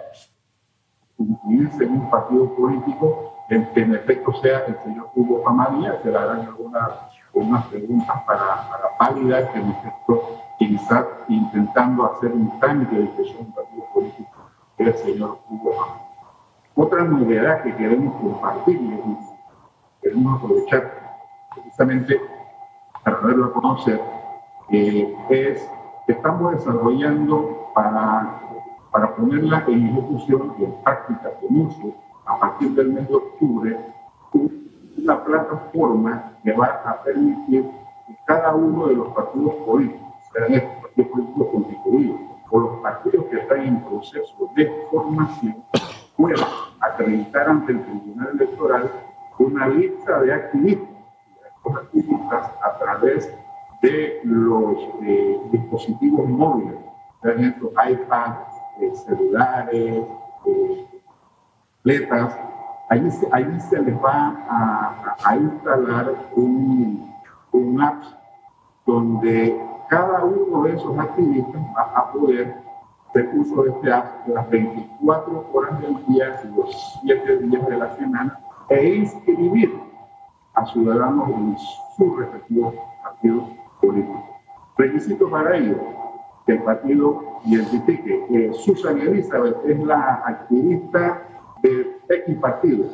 inscribirse 1.18 1.84
en 1.84 1.92
un 1.92 2.10
partido 2.10 2.54
político 2.54 3.34
en 3.50 3.66
que 3.72 3.80
en 3.80 3.94
efecto 3.94 4.32
sea 4.40 4.64
el 4.66 4.78
señor 4.84 5.08
Hugo 5.14 5.42
Pamadía, 5.42 6.00
se 6.02 6.10
le 6.10 6.16
harán 6.16 6.42
algunas, 6.42 7.66
preguntas 7.70 8.22
para, 8.26 8.68
para 8.68 8.90
validar 8.98 9.52
que 9.52 9.58
en 9.58 9.70
efecto 9.70 10.40
quien 10.60 10.76
está 10.76 11.08
intentando 11.28 12.04
hacer 12.04 12.32
un 12.32 12.60
trámite 12.60 12.94
de 12.94 13.08
creación 13.12 13.46
un 13.46 13.52
partido 13.54 13.84
político, 13.94 14.30
es 14.76 14.88
el 14.88 14.94
señor 14.94 15.38
Hugo 15.48 15.72
Otra 16.74 17.02
novedad 17.02 17.62
que 17.62 17.74
queremos 17.76 18.14
compartir 18.20 18.76
y 18.76 19.16
queremos 20.02 20.36
aprovechar 20.38 21.16
precisamente 21.54 22.20
para 23.02 23.20
darlo 23.20 23.46
a 23.46 23.52
conocer 23.54 24.02
eh, 24.68 25.16
es 25.30 25.66
que 26.06 26.12
estamos 26.12 26.52
desarrollando 26.52 27.70
para, 27.74 28.40
para 28.90 29.16
ponerla 29.16 29.64
en 29.66 29.86
ejecución 29.88 30.54
y 30.58 30.64
en 30.64 30.74
práctica, 30.82 31.30
en 31.48 31.60
uso, 31.62 31.94
a 32.26 32.38
partir 32.38 32.72
del 32.72 32.92
mes 32.92 33.08
de 33.08 33.14
octubre, 33.14 33.78
una 34.98 35.24
plataforma 35.24 36.32
que 36.44 36.52
va 36.52 36.82
a 36.84 37.02
permitir 37.02 37.64
que 38.06 38.16
cada 38.26 38.54
uno 38.54 38.88
de 38.88 38.96
los 38.96 39.08
partidos 39.08 39.54
políticos, 39.66 40.09
partidos 40.32 42.20
o 42.50 42.58
los 42.58 42.80
partidos 42.80 43.26
que 43.26 43.36
están 43.38 43.60
en 43.60 43.80
proceso 43.84 44.50
de 44.56 44.70
formación, 44.90 45.64
puedan 46.16 46.40
acreditar 46.80 47.48
ante 47.48 47.72
el 47.72 47.82
Tribunal 47.82 48.28
Electoral 48.34 48.90
una 49.38 49.68
lista 49.68 50.20
de 50.20 50.34
activistas, 50.34 50.90
a 52.62 52.78
través 52.78 53.32
de 53.82 54.20
los 54.24 54.76
eh, 55.02 55.40
dispositivos 55.52 56.28
móviles, 56.28 56.74
sean 57.22 57.44
estos 57.44 57.70
iPads, 57.70 58.54
eh, 58.80 58.92
celulares, 59.06 60.04
eh, 60.46 60.86
tabletas, 61.82 62.36
Ahí, 62.90 63.08
ahí 63.30 63.60
se 63.70 63.80
les 63.80 63.94
va 64.02 64.34
a, 65.24 65.36
instalar 65.36 66.12
un, 66.34 67.14
un 67.52 67.80
app 67.80 68.02
donde 68.84 69.69
cada 69.90 70.24
uno 70.24 70.62
de 70.62 70.76
esos 70.76 70.96
activistas 70.96 71.60
va 71.76 71.82
a 71.96 72.12
poder 72.12 72.54
hacer 73.08 73.28
uso 73.34 73.64
de 73.64 73.70
este 73.70 73.92
app 73.92 74.28
las 74.28 74.48
24 74.48 75.50
horas 75.52 75.80
del 75.80 76.06
día 76.06 76.40
y 76.44 76.56
los 76.56 77.00
7 77.02 77.38
días 77.38 77.66
de 77.66 77.76
la 77.76 77.96
semana 77.96 78.40
e 78.68 78.94
inscribir 78.94 79.76
a 80.54 80.64
ciudadanos 80.66 81.28
en 81.30 81.56
su 81.96 82.16
respectivo 82.16 82.72
partido 83.02 83.48
político. 83.80 84.24
Requisito 84.78 85.28
para 85.28 85.56
ello, 85.56 85.76
que 86.46 86.52
el 86.52 86.62
partido 86.62 87.40
identifique 87.44 88.26
que 88.28 88.54
Susan 88.54 88.96
Elizabeth 88.96 89.56
es 89.66 89.78
la 89.80 90.22
activista 90.24 91.20
de 91.62 91.98
X 92.08 92.36
partido 92.36 92.84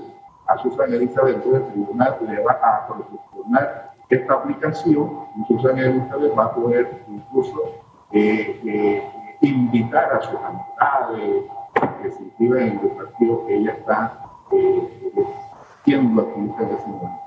a 0.46 0.56
Susana 0.58 0.96
Elizabeth, 0.96 1.44
el 1.44 1.66
tribunal 1.72 2.16
le 2.26 2.42
va 2.42 2.52
a 2.52 2.86
proporcionar 2.86 3.95
esta 4.08 4.34
aplicación 4.34 5.10
y 5.36 5.46
Susana 5.46 5.82
Elizabeth 5.82 6.38
va 6.38 6.44
a 6.44 6.54
poder 6.54 7.02
incluso 7.08 7.74
eh, 8.12 8.60
eh, 8.64 9.02
invitar 9.40 10.12
a 10.12 10.22
sus 10.22 10.38
amistades 10.40 11.44
que 12.02 12.10
se 12.10 12.22
inscriban 12.22 12.62
en 12.62 12.80
el 12.82 12.90
partido 12.90 13.46
que 13.46 13.56
ella 13.56 13.72
está 13.72 14.18
eh, 14.52 14.88
siendo 15.84 16.22
activista 16.22 16.62
en 16.62 16.68
ese 16.68 16.86
momento. 16.86 17.20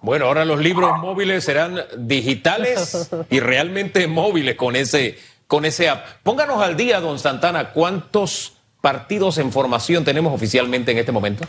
Bueno, 0.00 0.26
ahora 0.26 0.44
los 0.44 0.60
libros 0.60 0.96
móviles 1.00 1.44
serán 1.44 1.80
digitales 1.98 3.10
y 3.30 3.40
realmente 3.40 4.06
móviles 4.06 4.54
con 4.54 4.76
ese, 4.76 5.16
con 5.48 5.64
ese 5.64 5.88
app. 5.88 6.04
Pónganos 6.22 6.62
al 6.62 6.76
día, 6.76 7.00
don 7.00 7.18
Santana, 7.18 7.72
¿cuántos 7.72 8.58
partidos 8.80 9.38
en 9.38 9.50
formación 9.50 10.04
tenemos 10.04 10.32
oficialmente 10.32 10.92
en 10.92 10.98
este 10.98 11.10
momento? 11.10 11.44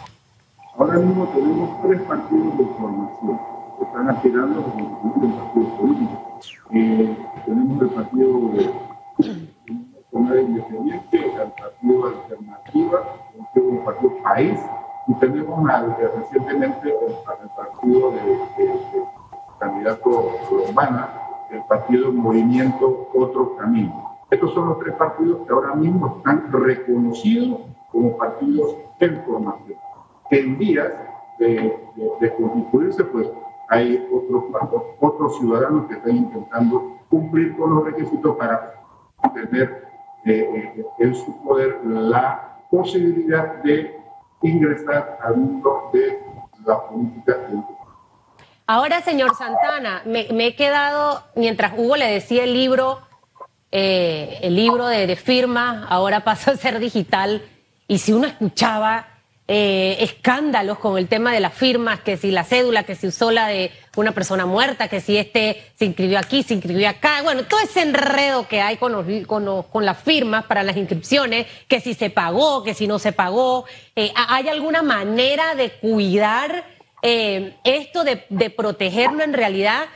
Ahora 0.77 0.97
mismo 0.97 1.27
tenemos 1.35 1.81
tres 1.83 2.01
partidos 2.01 2.57
de 2.57 2.63
están 3.99 4.15
aspirando 4.15 4.61
a 4.61 4.65
un 4.65 5.33
partido 5.37 5.77
político. 5.77 6.39
Eh, 6.71 7.17
tenemos 7.45 7.81
el 7.81 7.89
partido 7.89 8.51
Nacional 10.11 10.39
Independiente, 10.39 11.17
el 11.17 11.51
partido 11.51 12.07
Alternativa, 12.07 13.03
el 13.55 13.79
partido 13.83 14.23
País, 14.23 14.59
y 15.07 15.13
tenemos 15.15 15.67
recientemente 16.15 16.89
el, 16.89 17.13
partido 17.55 18.11
de, 18.11 18.63
de, 18.63 19.03
candidato 19.59 20.31
Urbana, 20.49 21.09
el 21.51 21.61
partido 21.63 22.11
Movimiento 22.13 23.09
Otro 23.13 23.57
Camino. 23.57 24.17
Estos 24.31 24.53
son 24.53 24.69
los 24.69 24.79
tres 24.79 24.95
partidos 24.95 25.45
que 25.45 25.53
ahora 25.53 25.75
mismo 25.75 26.17
están 26.17 26.51
reconocidos 26.51 27.59
como 27.91 28.15
partidos 28.17 28.75
en 28.99 29.21
formación. 29.25 29.77
En 30.29 30.57
días 30.59 30.93
de, 31.39 32.33
constituirse, 32.37 33.03
pues 33.05 33.27
hay 33.69 34.07
otros, 35.01 35.37
ciudadanos 35.37 35.87
que 35.87 35.93
están 35.93 36.17
intentando 36.17 36.97
cumplir 37.09 37.55
con 37.55 37.75
los 37.75 37.85
requisitos 37.85 38.35
para 38.35 38.73
tener 39.33 39.87
eh, 40.25 40.73
eh, 40.75 40.85
en 40.99 41.15
su 41.15 41.41
poder 41.43 41.79
la 41.85 42.57
posibilidad 42.69 43.61
de 43.63 43.95
ingresar 44.41 45.19
al 45.23 45.37
mundo 45.37 45.89
de 45.93 46.19
la 46.65 46.87
política. 46.87 47.37
Ahora, 48.65 49.01
señor 49.01 49.35
Santana, 49.35 50.01
me, 50.05 50.27
he 50.45 50.55
quedado, 50.55 51.23
mientras 51.35 51.73
Hugo 51.77 51.95
le 51.95 52.05
decía 52.05 52.43
el 52.43 52.53
libro, 52.53 52.99
eh, 53.71 54.39
el 54.41 54.55
libro 54.55 54.87
de, 54.87 55.15
firma 55.15 55.85
ahora 55.89 56.23
pasa 56.23 56.51
a 56.51 56.55
ser 56.57 56.79
digital 56.79 57.41
y 57.87 57.99
si 57.99 58.13
uno 58.13 58.27
escuchaba 58.27 59.07
eh, 59.51 59.97
escándalos 59.99 60.77
con 60.77 60.97
el 60.97 61.07
tema 61.07 61.33
de 61.33 61.39
las 61.39 61.53
firmas, 61.53 62.01
que 62.01 62.17
si 62.17 62.29
la 62.29 62.43
cédula, 62.43 62.83
que 62.83 62.93
se 62.93 63.07
usó 63.07 63.31
la 63.31 63.47
de 63.47 63.71
una 63.95 64.11
persona 64.11 64.45
muerta, 64.45 64.87
que 64.87 65.01
si 65.01 65.17
este 65.17 65.71
se 65.75 65.85
inscribió 65.85 66.19
aquí, 66.19 66.43
se 66.43 66.53
inscribió 66.53 66.87
acá, 66.87 67.23
bueno, 67.23 67.43
todo 67.45 67.59
ese 67.59 67.81
enredo 67.81 68.47
que 68.47 68.61
hay 68.61 68.77
con, 68.77 69.25
con, 69.25 69.85
las 69.85 69.97
firmas 69.97 70.45
para 70.45 70.61
las 70.63 70.77
inscripciones, 70.77 71.47
que 71.67 71.81
si 71.81 71.95
se 71.95 72.09
pagó, 72.09 72.63
que 72.63 72.75
si 72.75 72.87
no 72.87 72.99
se 72.99 73.11
pagó, 73.11 73.65
eh, 73.95 74.13
¿hay 74.15 74.47
alguna 74.47 74.83
manera 74.83 75.55
de 75.55 75.71
cuidar 75.71 76.63
esto, 77.01 78.03
de, 78.03 78.25
de 78.29 78.49
protegerlo 78.51 79.23
en 79.23 79.33
realidad? 79.33 79.87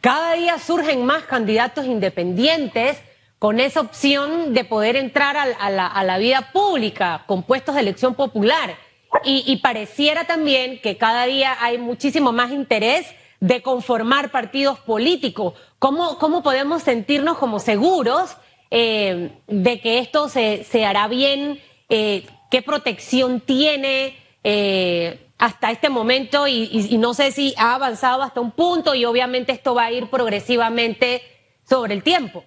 Cada 0.00 0.34
día 0.34 0.58
surgen 0.58 1.04
más 1.04 1.24
candidatos 1.24 1.84
independientes 1.84 2.98
con 3.40 3.58
esa 3.58 3.80
opción 3.80 4.52
de 4.52 4.64
poder 4.64 4.96
entrar 4.96 5.34
a, 5.38 5.70
la, 5.70 6.18
vida 6.18 6.50
pública 6.52 7.24
con 7.26 7.42
puestos 7.42 7.74
de 7.74 7.80
elección 7.80 8.14
popular. 8.14 8.76
Y, 9.24 9.56
pareciera 9.56 10.24
también 10.24 10.80
que 10.80 10.96
cada 10.96 11.26
día 11.26 11.56
hay 11.60 11.78
muchísimo 11.78 12.32
más 12.32 12.52
interés 12.52 13.06
de 13.40 13.60
conformar 13.60 14.30
partidos 14.30 14.78
políticos. 14.78 15.54
¿Cómo, 15.78 16.16
cómo 16.18 16.42
podemos 16.42 16.82
sentirnos 16.82 17.36
como 17.36 17.58
seguros 17.58 18.36
eh, 18.70 19.32
de 19.48 19.80
que 19.80 19.98
esto 19.98 20.28
se, 20.28 20.84
hará 20.86 21.08
bien? 21.08 21.58
Eh, 21.88 22.24
¿Qué 22.50 22.62
protección 22.62 23.40
tiene 23.40 24.16
eh, 24.44 25.26
hasta 25.38 25.72
este 25.72 25.88
momento? 25.88 26.46
y 26.46 26.96
no 26.98 27.12
sé 27.12 27.32
si 27.32 27.52
ha 27.58 27.74
avanzado 27.74 28.22
hasta 28.22 28.40
un 28.40 28.52
punto 28.52 28.94
y 28.94 29.04
obviamente 29.04 29.52
esto 29.52 29.74
va 29.74 29.86
a 29.86 29.92
ir 29.92 30.08
progresivamente 30.08 31.22
sobre 31.64 31.94
el 31.94 32.02
tiempo. 32.02 32.44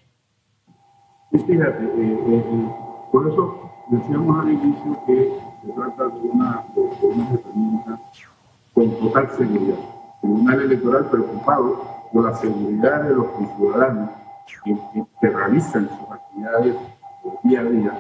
Fíjate, 1.32 1.84
por 3.12 3.28
eso 3.28 3.72
decíamos 3.90 4.40
al 4.40 4.52
inicio 4.52 5.04
que 5.08 5.14
se 5.14 5.53
trata 5.72 6.04
de 6.08 6.30
una, 6.30 6.66
de 6.76 7.08
una 7.08 7.30
herramienta 7.32 8.00
con 8.74 8.92
total 9.00 9.30
seguridad. 9.32 9.78
Tribunal 10.22 10.62
Electoral 10.62 11.06
preocupado 11.10 11.84
por 12.12 12.26
la 12.26 12.36
seguridad 12.36 13.04
de 13.04 13.16
los 13.16 13.28
ciudadanos 13.58 14.10
que, 14.64 15.30
realizan 15.30 15.90
sus 15.90 16.12
actividades 16.12 16.76
día 17.44 17.60
a 17.60 17.64
día. 17.64 17.94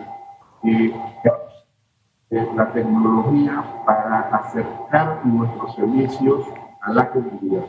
la 2.56 2.72
tecnología 2.74 3.64
para 3.86 4.20
acercar 4.38 5.26
nuestros 5.26 5.76
servicios 5.76 6.46
a 6.82 6.94
la 6.94 7.10
comunidad. 7.10 7.66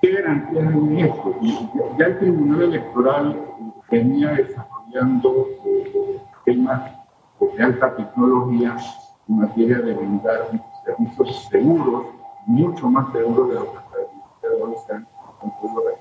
¿Qué 0.00 0.12
garantías 0.12 0.68
hay 0.68 1.00
esto? 1.02 1.34
Ya 1.98 2.06
el 2.06 2.18
Tribunal 2.18 2.62
Electoral 2.62 3.40
venía 3.90 4.32
desarrollando 4.32 5.46
eh, 5.64 6.20
temas 6.44 6.97
de 7.40 7.62
alta 7.62 7.94
tecnología 7.96 8.76
en 9.28 9.38
materia 9.38 9.78
de 9.78 9.94
brindar 9.94 10.50
servicios 10.84 11.48
seguros, 11.50 12.06
mucho 12.46 12.90
más 12.90 13.12
seguros 13.12 13.48
de 13.48 13.54
lo 13.54 13.72
que 13.72 14.78
se 14.86 14.92
han 14.94 15.06
podido 15.60 15.98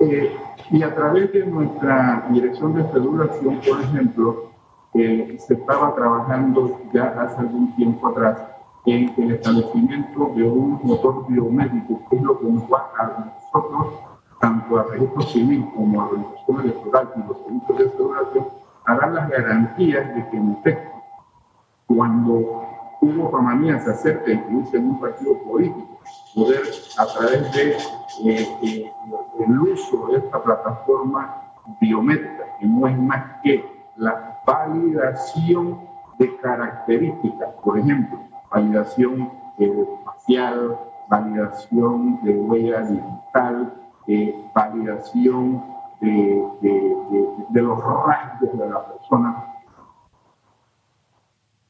eh, 0.00 0.36
y 0.70 0.82
a 0.82 0.94
través 0.94 1.32
de 1.32 1.44
nuestra 1.46 2.24
dirección 2.30 2.74
de 2.74 2.84
federación, 2.84 3.60
por 3.68 3.80
ejemplo, 3.80 4.50
eh, 4.94 5.36
se 5.38 5.54
estaba 5.54 5.94
trabajando 5.94 6.80
ya 6.92 7.06
hace 7.20 7.40
algún 7.40 7.74
tiempo 7.74 8.08
atrás 8.08 8.38
en 8.86 9.12
el 9.18 9.32
establecimiento 9.32 10.32
de 10.36 10.44
un 10.44 10.80
motor 10.84 11.26
biomédico, 11.28 12.00
que 12.08 12.16
es 12.16 12.22
lo 12.22 12.38
que 12.38 12.46
nos 12.46 12.62
va 12.64 12.90
a 12.96 13.32
nosotros 13.52 13.94
tanto 14.40 14.78
al 14.78 14.88
registro 14.90 15.22
civil 15.22 15.68
como 15.74 16.00
a 16.00 16.04
la 16.04 16.10
organización 16.10 16.60
electoral 16.60 17.08
y 17.16 17.28
los 17.28 17.38
servicios 17.38 17.78
de 17.78 18.40
seguridad, 18.88 19.04
harán 19.04 19.14
las 19.14 19.30
garantías 19.30 20.14
de 20.14 20.28
que 20.28 20.36
en 20.36 20.58
cuando 21.86 22.64
Hugo 23.00 23.30
Romanía 23.30 23.80
se 23.80 23.90
acerca 23.90 24.30
a 24.30 24.34
inscribirse 24.34 24.76
en 24.76 24.90
un 24.90 25.00
partido 25.00 25.38
político, 25.44 26.00
poder 26.34 26.62
a 26.98 27.06
través 27.06 27.52
de 27.52 27.76
eh, 28.24 28.48
eh, 28.62 28.92
el 29.40 29.58
uso 29.60 30.08
de 30.08 30.18
esta 30.18 30.42
plataforma 30.42 31.42
biométrica, 31.80 32.44
que 32.58 32.66
no 32.66 32.86
es 32.86 32.98
más 32.98 33.24
que 33.42 33.64
la 33.96 34.40
validación 34.46 35.80
de 36.18 36.36
características, 36.38 37.50
por 37.62 37.78
ejemplo, 37.78 38.18
validación 38.50 39.30
eh, 39.58 39.88
facial, 40.04 40.76
validación 41.08 42.20
de 42.22 42.32
huella 42.32 42.80
digital, 42.82 43.74
eh, 44.06 44.34
validación 44.54 45.62
de, 46.00 46.46
de, 47.50 47.62
los 47.62 47.82
rasgos 47.82 48.58
de 48.58 48.68
la 48.68 48.86
persona. 48.86 49.44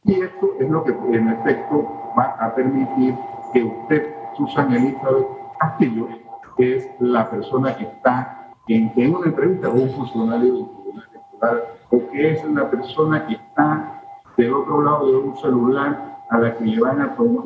Y 0.05 0.21
esto 0.21 0.51
es 0.59 0.69
lo 0.69 0.85
que 0.85 0.91
en 0.91 1.29
efecto 1.29 2.13
va 2.19 2.37
a 2.39 2.55
permitir 2.55 3.15
que 3.53 3.65
usted, 3.65 4.15
Susan 4.37 4.73
Elizabeth 4.73 5.27
Castillo, 5.59 6.09
es 6.59 6.89
la 6.99 7.31
persona 7.31 7.77
que 7.77 7.85
está 7.85 8.53
en, 8.69 8.93
en 8.97 9.15
una 9.15 9.27
entrevista 9.27 9.69
con 9.69 9.83
un 9.83 9.91
funcionario 9.91 10.55
del 10.55 10.67
Tribunal 10.67 11.09
Electoral, 11.13 11.65
o 11.91 12.11
que 12.11 12.33
es 12.33 12.45
la 12.45 12.71
persona 12.71 13.27
que 13.27 13.35
está 13.35 14.03
del 14.37 14.55
otro 14.55 14.83
lado 14.83 15.07
de 15.07 15.17
un 15.17 15.37
celular 15.37 16.19
a 16.31 16.39
la 16.39 16.57
que 16.57 16.65
le 16.65 16.81
van 16.81 17.01
a 17.01 17.15
tomar, 17.15 17.45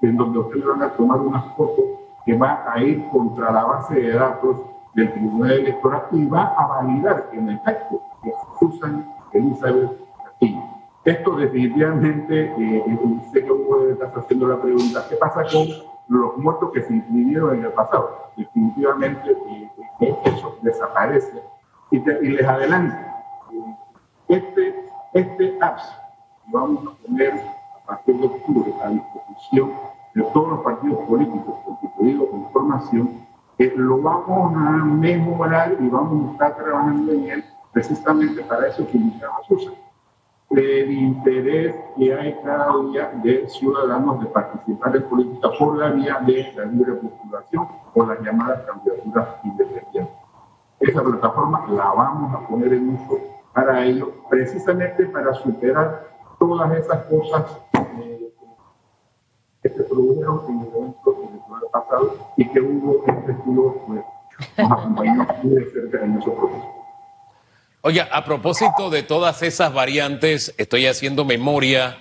en 0.00 0.16
donde 0.16 0.38
usted 0.38 0.56
le 0.56 0.66
van 0.66 0.82
a 0.82 0.90
tomar 0.90 1.20
una 1.20 1.42
foto 1.56 1.82
que 2.24 2.36
va 2.36 2.64
a 2.66 2.78
ir 2.80 3.06
contra 3.10 3.52
la 3.52 3.64
base 3.64 3.94
de 3.94 4.12
datos 4.12 4.56
del 4.94 5.12
Tribunal 5.12 5.52
Electoral 5.52 6.02
y 6.12 6.26
va 6.26 6.54
a 6.56 6.66
validar 6.66 7.30
en 7.32 7.50
efecto 7.50 8.02
que 8.22 8.32
Susan 8.58 9.12
Elizabeth 9.32 9.90
Castillo. 10.24 10.62
Esto 11.04 11.36
definitivamente, 11.36 12.44
eh, 12.44 12.84
eh 12.86 12.98
sé 13.32 13.44
que 13.44 13.52
Hugo 13.52 13.88
estar 13.90 14.12
haciendo 14.16 14.48
la 14.48 14.60
pregunta, 14.60 15.04
¿qué 15.08 15.16
pasa 15.16 15.42
con 15.52 15.66
los 16.08 16.36
muertos 16.38 16.70
que 16.72 16.82
se 16.82 16.94
inscribieron 16.94 17.58
en 17.58 17.64
el 17.64 17.72
pasado? 17.72 18.30
Definitivamente 18.36 19.30
eh, 19.30 19.70
eh 20.00 20.16
eso 20.24 20.56
desaparece. 20.62 21.42
Y, 21.90 21.98
y 21.98 22.28
les 22.30 22.46
adelanto, 22.46 22.96
este, 24.28 24.74
este 25.12 25.58
apps 25.60 25.84
vamos 26.46 26.86
a 26.86 27.06
poner 27.06 27.34
a 27.34 27.86
partir 27.86 28.16
de 28.16 28.26
octubre 28.26 28.72
a 28.82 28.88
disposición 28.88 29.72
de 30.14 30.22
todos 30.32 30.48
los 30.48 30.60
partidos 30.60 30.98
políticos 31.06 31.54
constituidos 31.64 32.28
con 32.30 32.40
información, 32.40 33.26
que 33.56 33.72
lo 33.76 34.02
vamos 34.02 34.54
a 34.56 34.84
mejorar 34.84 35.76
y 35.80 35.88
vamos 35.88 36.28
a 36.28 36.32
estar 36.32 36.56
trabajando 36.56 37.12
en 37.12 37.30
él 37.30 37.44
precisamente 37.72 38.42
para 38.44 38.68
eso 38.68 38.86
que 38.86 38.96
iniciamos 38.96 39.50
usa. 39.50 39.72
El 40.50 40.90
interés 40.90 41.74
que 41.96 42.14
hay 42.14 42.36
cada 42.44 42.72
día 42.84 43.10
de 43.24 43.48
ciudadanos 43.48 44.20
de 44.20 44.26
participar 44.26 44.94
en 44.94 45.02
política 45.04 45.48
por 45.58 45.76
la 45.76 45.90
vía 45.90 46.20
de 46.24 46.52
la 46.56 46.64
libre 46.66 46.92
postulación 46.94 47.66
o 47.92 48.06
las 48.06 48.20
llamadas 48.20 48.60
candidaturas 48.62 49.28
independientes. 49.42 50.14
Esa 50.78 51.02
plataforma 51.02 51.66
la 51.70 51.92
vamos 51.92 52.34
a 52.34 52.46
poner 52.46 52.72
en 52.72 52.90
uso 52.90 53.18
para 53.52 53.84
ello, 53.84 54.12
precisamente 54.28 55.06
para 55.06 55.32
superar 55.34 56.08
todas 56.38 56.72
esas 56.78 57.04
cosas 57.06 57.58
eh, 58.00 58.32
que 59.62 59.68
se 59.68 59.82
produjeron 59.84 60.03
pasado 61.74 62.32
y 62.36 62.48
que 62.48 62.60
hubo 62.60 63.04
nos 64.56 64.72
acompañó 64.72 65.26
muy 65.42 65.54
de 65.56 65.70
cerca 65.70 66.04
en 66.04 66.20
a 68.10 68.24
propósito 68.24 68.90
de 68.90 69.02
todas 69.02 69.42
esas 69.42 69.74
variantes, 69.74 70.54
estoy 70.56 70.86
haciendo 70.86 71.24
memoria, 71.24 71.98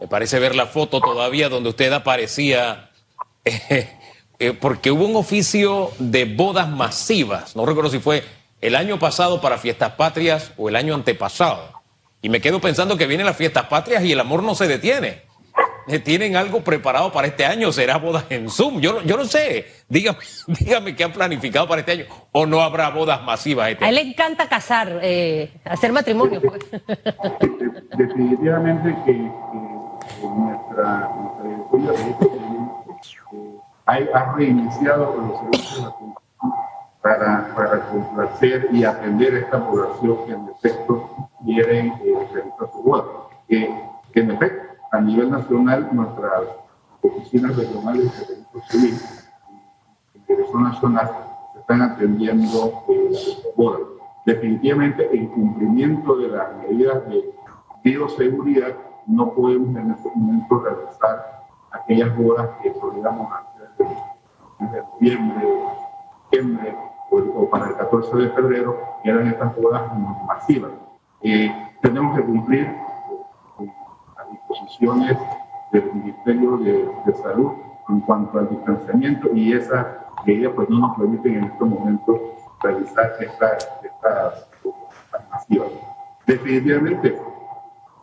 me 0.00 0.08
parece 0.08 0.38
ver 0.38 0.54
la 0.54 0.66
foto 0.66 1.00
todavía 1.00 1.48
donde 1.48 1.70
usted 1.70 1.92
aparecía, 1.92 2.90
eh, 3.44 3.90
eh, 4.38 4.52
porque 4.52 4.90
hubo 4.90 5.06
un 5.06 5.16
oficio 5.16 5.90
de 5.98 6.24
bodas 6.24 6.68
masivas, 6.68 7.56
no 7.56 7.66
recuerdo 7.66 7.90
si 7.90 7.98
fue 7.98 8.24
el 8.60 8.74
año 8.74 8.98
pasado 8.98 9.40
para 9.40 9.58
fiestas 9.58 9.92
patrias 9.92 10.52
o 10.56 10.68
el 10.68 10.76
año 10.76 10.94
antepasado. 10.94 11.74
Y 12.22 12.28
me 12.28 12.40
quedo 12.40 12.60
pensando 12.60 12.96
que 12.96 13.06
vienen 13.06 13.26
las 13.26 13.36
fiestas 13.36 13.66
patrias 13.66 14.02
y 14.02 14.12
el 14.12 14.20
amor 14.20 14.42
no 14.42 14.54
se 14.54 14.66
detiene. 14.66 15.25
Eh, 15.88 16.00
¿Tienen 16.00 16.36
algo 16.36 16.62
preparado 16.62 17.12
para 17.12 17.28
este 17.28 17.44
año? 17.44 17.70
¿Será 17.72 17.98
bodas 17.98 18.24
en 18.30 18.50
Zoom? 18.50 18.80
Yo, 18.80 19.02
yo 19.02 19.16
no 19.16 19.24
sé. 19.24 19.66
Dígame, 19.88 20.18
dígame 20.60 20.96
qué 20.96 21.04
han 21.04 21.12
planificado 21.12 21.68
para 21.68 21.80
este 21.80 21.92
año. 21.92 22.04
¿O 22.32 22.44
no 22.46 22.60
habrá 22.60 22.90
bodas 22.90 23.22
masivas 23.22 23.70
este 23.70 23.84
A 23.84 23.88
él 23.88 23.94
le 23.94 24.00
encanta 24.02 24.48
casar, 24.48 24.98
eh, 25.02 25.52
hacer 25.64 25.92
matrimonio. 25.92 26.40
Pues. 26.40 26.64
Definitivamente 27.96 28.96
que, 29.04 29.12
que 29.12 30.26
nuestra, 30.26 31.10
nuestra 31.72 31.94
eh, 33.98 34.10
ha 34.12 34.34
reiniciado 34.36 35.16
los 35.16 35.40
servicios 35.40 35.84
de 35.84 36.16
para, 37.06 37.54
para 37.54 37.86
complacer 37.86 38.68
y 38.72 38.82
atender 38.82 39.34
a 39.34 39.38
esta 39.38 39.64
población 39.64 40.26
que 40.26 40.32
en 40.32 40.48
efecto 40.48 41.28
quieren 41.44 41.86
eh, 41.86 42.28
realizar 42.32 42.68
su 42.72 42.82
boda. 42.82 43.04
Que, 43.48 43.70
que, 44.12 44.20
en 44.20 44.30
efecto, 44.32 44.65
a 44.96 45.00
nivel 45.02 45.30
nacional, 45.30 45.88
nuestras 45.92 46.42
oficinas 47.02 47.54
regionales 47.54 48.04
de 48.04 48.10
servicio 48.10 48.60
civil 48.68 48.94
en 50.14 50.26
dirección 50.26 50.62
nacional 50.62 51.10
están 51.58 51.82
atendiendo 51.82 52.84
eh. 52.88 53.12
Definitivamente, 54.24 55.08
en 55.16 55.28
cumplimiento 55.28 56.16
de 56.16 56.28
las 56.28 56.56
medidas 56.56 57.06
de 57.08 57.32
bioseguridad, 57.84 58.74
no 59.06 59.32
podemos 59.34 59.76
en 59.76 59.92
este 59.92 60.10
momento 60.16 60.58
realizar 60.58 61.44
aquellas 61.70 62.16
bodas 62.16 62.48
que 62.60 62.74
solíamos 62.74 63.32
hacer 63.32 63.86
en 64.58 64.66
noviembre, 64.72 65.48
diciembre 66.30 66.76
o, 67.10 67.48
para 67.50 67.68
el 67.68 67.76
14 67.76 68.16
de 68.16 68.30
febrero, 68.30 68.76
que 69.04 69.10
eran 69.10 69.28
estas 69.28 69.54
bodas 69.56 69.82
masivas. 70.26 70.72
Eh, 71.22 71.48
tenemos 71.82 72.16
que 72.16 72.24
cumplir 72.24 72.85
disposiciones 74.30 75.16
del 75.72 75.92
Ministerio 75.92 76.56
de, 76.58 77.14
Salud 77.22 77.52
en 77.88 78.00
cuanto 78.00 78.38
al 78.38 78.48
distanciamiento 78.50 79.32
y 79.34 79.52
esas 79.52 79.86
medidas 80.24 80.52
pues 80.54 80.68
no 80.68 80.80
nos 80.80 80.96
permiten 80.96 81.36
en 81.36 81.44
estos 81.44 81.68
momentos 81.68 82.20
realizar 82.62 83.12
estas, 83.20 83.68
estas. 83.82 84.48
Definitivamente 86.26 87.16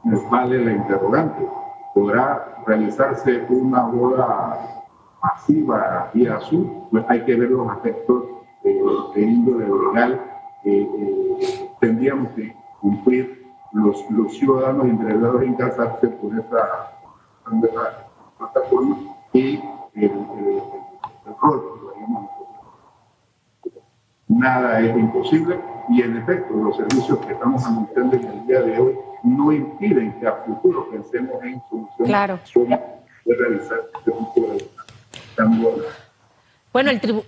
nos 0.04 0.30
vale 0.30 0.64
la 0.64 0.72
interrogante. 0.72 1.46
¿Podrá 1.94 2.64
realizarse 2.66 3.46
una 3.50 3.84
boda 3.84 4.86
masiva 5.22 6.10
vía 6.14 6.38
azul? 6.38 6.88
Pues 6.92 7.06
hay 7.10 7.22
que 7.26 7.36
ver 7.36 7.50
los 7.50 7.70
aspectos 7.70 8.24
eh, 8.64 8.82
de 9.16 9.22
índole 9.22 9.68
legal. 9.68 10.22
Eh, 10.64 10.90
eh, 10.98 11.70
tendríamos 11.80 12.30
que 12.32 12.56
cumplir 12.80 13.43
los, 13.74 14.10
los 14.12 14.38
ciudadanos 14.38 14.88
interesados 14.88 15.42
en 15.42 15.56
casarse 15.56 16.08
por 16.08 16.32
esa, 16.40 16.90
plataforma 18.38 18.98
y 19.34 19.60
el, 19.96 20.12
rol 21.42 21.80
Nada 24.28 24.80
es 24.80 24.98
imposible 24.98 25.60
y 25.90 26.02
en 26.02 26.18
efecto 26.18 26.54
los 26.54 26.78
servicios 26.78 27.20
que 27.20 27.34
estamos 27.34 27.64
anunciando 27.66 28.16
en 28.16 28.26
el 28.26 28.48
día 28.48 28.62
de 28.62 28.80
hoy 28.80 28.98
no 29.24 29.52
impiden 29.52 30.20
que 30.20 30.28
a 30.28 30.34
futuro 30.46 30.90
pensemos 30.90 31.44
en 31.44 31.62
soluciones 31.70 32.08
claro. 32.08 32.40
de 32.56 33.36
realizar 33.36 33.80
este 33.96 34.12
tipo 34.12 34.48
de 34.48 34.70
Bueno, 36.72 36.90
el, 36.90 37.24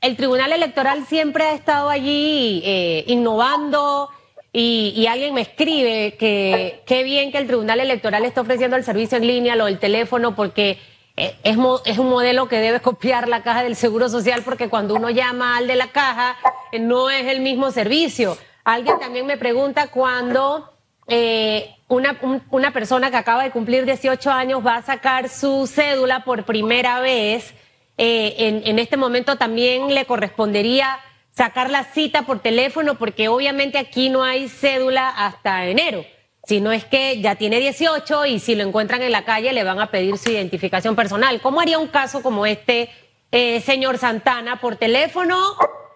el 0.00 0.16
Tribunal 0.16 0.52
Electoral 0.52 1.04
siempre 1.06 1.44
ha 1.44 1.52
estado 1.52 1.88
allí 1.90 2.62
eh, 2.64 3.04
innovando, 3.08 4.08
y, 4.54 5.06
alguien 5.06 5.32
me 5.32 5.40
escribe 5.40 6.16
que 6.18 6.82
qué 6.84 7.02
bien 7.04 7.32
que 7.32 7.38
el 7.38 7.46
Tribunal 7.46 7.80
Electoral 7.80 8.24
está 8.26 8.42
ofreciendo 8.42 8.76
el 8.76 8.84
servicio 8.84 9.16
en 9.16 9.26
línea, 9.26 9.56
lo 9.56 9.64
del 9.64 9.78
teléfono, 9.78 10.34
porque 10.36 10.78
eh, 11.16 11.34
es, 11.42 11.56
es 11.86 11.98
un 11.98 12.10
modelo 12.10 12.48
que 12.48 12.58
debe 12.58 12.80
copiar 12.82 13.28
la 13.28 13.42
caja 13.42 13.62
del 13.62 13.76
Seguro 13.76 14.10
Social, 14.10 14.42
porque 14.44 14.68
cuando 14.68 14.94
uno 14.94 15.08
llama 15.08 15.56
al 15.56 15.66
de 15.66 15.76
la 15.76 15.88
caja, 15.88 16.36
eh, 16.70 16.78
no 16.78 17.08
es 17.08 17.26
el 17.26 17.40
mismo 17.40 17.70
servicio. 17.70 18.36
Alguien 18.64 18.98
también 18.98 19.24
me 19.24 19.38
pregunta 19.38 19.86
cuándo 19.86 20.70
eh, 21.08 21.74
una, 21.88 22.18
una 22.50 22.72
persona 22.72 23.10
que 23.10 23.16
acaba 23.16 23.44
de 23.44 23.50
cumplir 23.52 23.86
18 23.86 24.30
años 24.30 24.64
va 24.64 24.76
a 24.76 24.82
sacar 24.82 25.30
su 25.30 25.66
cédula 25.66 26.24
por 26.24 26.44
primera 26.44 27.00
vez. 27.00 27.54
en, 27.96 28.62
en 28.66 28.78
este 28.78 28.96
momento 28.96 29.36
también 29.36 29.94
le 29.94 30.04
correspondería 30.04 30.98
sacar 31.32 31.70
la 31.70 31.84
cita 31.84 32.22
por 32.22 32.38
teléfono 32.38 32.94
porque 32.94 33.28
obviamente 33.28 33.78
aquí 33.78 34.10
no 34.10 34.22
hay 34.22 34.48
cédula 34.48 35.08
hasta 35.08 35.66
enero. 35.66 36.04
Si 36.44 36.60
no 36.60 36.72
es 36.72 36.84
que 36.84 37.20
ya 37.20 37.36
tiene 37.36 37.60
18 37.60 38.26
y 38.26 38.38
si 38.38 38.54
lo 38.54 38.64
encuentran 38.64 39.02
en 39.02 39.12
la 39.12 39.24
calle 39.24 39.52
le 39.52 39.64
van 39.64 39.80
a 39.80 39.90
pedir 39.90 40.18
su 40.18 40.30
identificación 40.30 40.96
personal. 40.96 41.40
¿Cómo 41.40 41.60
haría 41.60 41.78
un 41.78 41.88
caso 41.88 42.22
como 42.22 42.46
este, 42.46 42.90
eh, 43.30 43.60
señor 43.60 43.98
Santana, 43.98 44.60
por 44.60 44.76
teléfono 44.76 45.36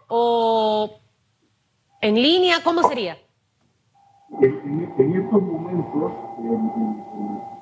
o 0.09 1.01
en 2.01 2.15
línea? 2.15 2.63
¿Cómo 2.63 2.89
sería? 2.89 3.19
En, 4.41 4.83
estos 4.99 5.43
momentos, 5.43 6.13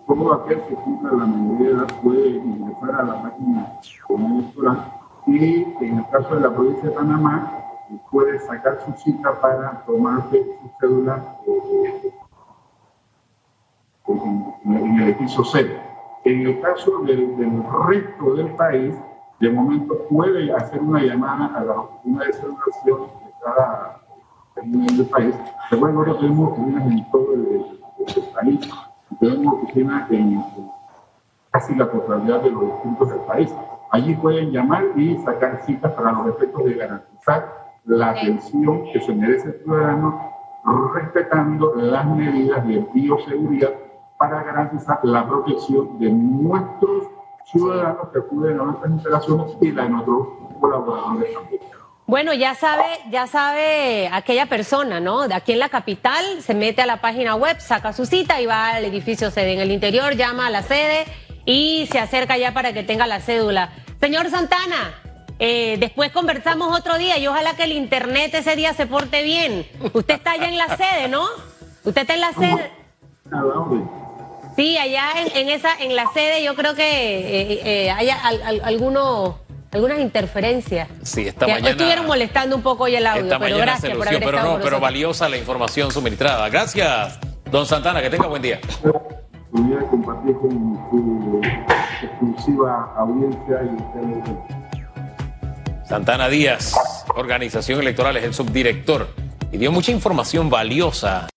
todo 0.06 0.32
aquel 0.34 0.60
que 0.62 0.74
cumpla 0.74 1.10
la 1.12 1.26
mayoría 1.26 1.86
puede 2.02 2.28
ingresar 2.28 2.94
a 3.00 3.02
la 3.02 3.22
página 3.22 3.80
electoral 4.08 4.92
y 5.26 5.62
en 5.80 5.98
el 5.98 6.08
caso 6.10 6.34
de 6.34 6.40
la 6.42 6.54
provincia 6.54 6.88
de 6.90 6.94
Panamá, 6.94 7.63
puede 8.10 8.38
sacar 8.40 8.78
su 8.84 8.92
cita 9.02 9.40
para 9.40 9.84
tomarse 9.86 10.42
su 10.42 10.70
cédula 10.80 11.22
eh, 11.46 12.12
en, 14.08 14.98
el 14.98 15.02
edificio 15.02 15.44
C. 15.44 15.76
En 16.24 16.46
el 16.46 16.60
caso 16.60 16.98
del, 17.00 17.36
resto 17.86 18.34
del 18.34 18.48
país, 18.56 18.94
de 19.40 19.50
momento 19.50 19.98
puede 20.08 20.52
hacer 20.54 20.80
una 20.80 21.02
llamada 21.02 21.46
a 21.54 21.64
la 21.64 21.72
oficina 21.80 22.24
de 22.24 22.32
celebración 22.32 23.00
de 23.02 23.32
cada 23.44 24.00
nivel 24.62 24.96
del 24.96 25.06
país. 25.06 25.34
Recuerden 25.70 26.04
que 26.04 26.20
tenemos 26.20 26.52
oficinas 26.52 26.86
en 26.86 27.10
todo 27.10 27.32
el, 27.34 27.66
país, 28.34 28.70
tenemos 29.20 29.54
oficinas 29.54 30.10
en, 30.10 30.44
casi 31.50 31.74
la 31.74 31.90
totalidad 31.90 32.40
de 32.42 32.50
los 32.50 32.64
distritos 32.64 33.08
del 33.10 33.20
país. 33.20 33.54
Allí 33.90 34.14
pueden 34.14 34.50
llamar 34.50 34.84
y 34.96 35.16
sacar 35.18 35.62
citas 35.64 35.92
para 35.92 36.12
los 36.12 36.28
efectos 36.28 36.64
de 36.64 36.74
garantizar 36.74 37.63
la 37.86 38.10
atención 38.10 38.84
que 38.92 39.00
se 39.00 39.12
merece 39.12 39.48
el 39.48 39.62
ciudadano, 39.62 40.32
respetando 40.94 41.74
las 41.76 42.06
medidas 42.06 42.66
de 42.66 42.84
bioseguridad 42.94 43.70
para 44.18 44.42
garantizar 44.42 45.00
la 45.02 45.26
protección 45.26 45.98
de 45.98 46.10
nuestros 46.10 47.04
ciudadanos 47.46 48.08
que 48.10 48.18
acuden 48.18 48.60
a 48.60 48.64
nuestras 48.64 48.92
instalaciones 48.92 49.56
y 49.60 49.72
la 49.72 49.82
de 49.82 49.88
nuestros 49.90 50.28
colaboradores 50.60 51.34
también. 51.34 51.60
Bueno, 52.06 52.34
ya 52.34 52.54
sabe, 52.54 52.84
ya 53.10 53.26
sabe 53.26 54.10
aquella 54.12 54.46
persona, 54.46 55.00
¿no? 55.00 55.26
De 55.26 55.34
aquí 55.34 55.52
en 55.52 55.58
la 55.58 55.70
capital 55.70 56.22
se 56.40 56.54
mete 56.54 56.82
a 56.82 56.86
la 56.86 57.00
página 57.00 57.34
web, 57.34 57.58
saca 57.60 57.94
su 57.94 58.04
cita 58.04 58.40
y 58.42 58.46
va 58.46 58.74
al 58.74 58.84
edificio 58.84 59.30
sede. 59.30 59.54
En 59.54 59.60
el 59.60 59.70
interior 59.70 60.14
llama 60.14 60.48
a 60.48 60.50
la 60.50 60.62
sede 60.62 61.06
y 61.46 61.88
se 61.90 61.98
acerca 61.98 62.36
ya 62.36 62.52
para 62.52 62.74
que 62.74 62.82
tenga 62.82 63.06
la 63.06 63.20
cédula. 63.20 63.70
Señor 64.00 64.28
Santana, 64.28 64.94
eh, 65.38 65.76
después 65.78 66.12
conversamos 66.12 66.76
otro 66.78 66.96
día 66.96 67.18
y 67.18 67.26
ojalá 67.26 67.54
que 67.54 67.64
el 67.64 67.72
internet 67.72 68.34
ese 68.34 68.56
día 68.56 68.72
se 68.74 68.86
porte 68.86 69.22
bien. 69.22 69.66
Usted 69.92 70.14
está 70.14 70.32
allá 70.32 70.48
en 70.48 70.58
la 70.58 70.76
sede, 70.76 71.08
¿no? 71.08 71.24
Usted 71.84 72.02
está 72.02 72.14
en 72.14 72.20
la 72.20 72.32
sede. 72.32 72.70
Sí, 74.56 74.78
allá 74.78 75.10
en, 75.34 75.48
esa, 75.48 75.74
en 75.80 75.96
la 75.96 76.06
sede 76.12 76.44
yo 76.44 76.54
creo 76.54 76.74
que 76.74 76.84
eh, 76.84 77.60
eh, 77.64 77.90
hay 77.90 78.08
algunos 78.62 79.34
algunas 79.72 79.98
interferencias. 79.98 80.88
Sí, 81.02 81.26
esta 81.26 81.48
mañana. 81.48 81.70
Estuvieron 81.70 82.06
molestando 82.06 82.54
un 82.54 82.62
poco 82.62 82.84
hoy 82.84 82.94
el 82.94 83.06
audio, 83.06 83.36
pero 83.40 83.58
gracias 83.58 83.96
por 83.96 84.06
haber 84.06 84.24
Pero 84.24 84.42
no, 84.42 84.60
pero 84.60 84.78
valiosa 84.78 85.28
la 85.28 85.36
información 85.36 85.90
suministrada. 85.90 86.48
Gracias, 86.48 87.18
don 87.50 87.66
Santana, 87.66 88.00
que 88.00 88.08
tenga 88.08 88.28
buen 88.28 88.40
día. 88.40 88.60
Voy 89.50 89.74
a 89.74 89.80
compartir 89.88 90.34
con 90.36 90.78
su 90.90 91.40
exclusiva 92.02 92.94
audiencia 92.96 93.62
y 93.64 94.53
Santana 95.94 96.28
Díaz, 96.28 96.74
Organización 97.14 97.78
Electoral, 97.78 98.16
es 98.16 98.24
el 98.24 98.34
subdirector 98.34 99.06
y 99.52 99.58
dio 99.58 99.70
mucha 99.70 99.92
información 99.92 100.50
valiosa. 100.50 101.28